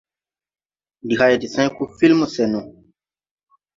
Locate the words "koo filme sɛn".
1.75-2.49